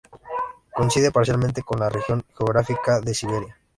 Coincide 0.73 1.11
parcialmente 1.11 1.61
con 1.61 1.79
la 1.79 1.87
región 1.87 2.25
geográfica 2.35 2.99
de 3.01 3.13
Siberia. 3.13 3.55